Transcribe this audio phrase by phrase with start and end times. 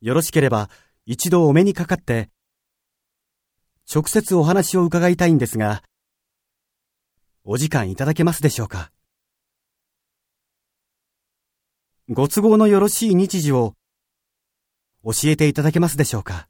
[0.00, 0.70] よろしければ
[1.04, 2.30] 一度お目にかかって、
[3.92, 5.82] 直接お話を伺いたいんですが、
[7.44, 8.92] お時間いただけますでしょうか？
[12.08, 13.74] ご都合のよろしい日時を
[15.04, 16.48] 教えていただけますでしょうか？